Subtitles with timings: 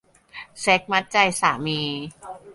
[0.61, 1.81] เซ็กส์มัดใจสามี